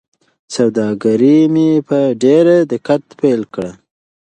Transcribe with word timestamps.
سوداګري 0.55 1.37
مې 1.53 1.69
په 1.87 1.99
ډېر 2.23 2.45
دقت 2.71 3.03
پیل 3.19 3.41
کړه. 3.53 3.71